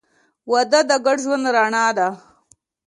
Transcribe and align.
•واده 0.51 0.79
د 0.89 0.91
ګډ 1.05 1.17
ژوند 1.25 1.45
رڼا 1.55 1.85
ده. 1.97 2.07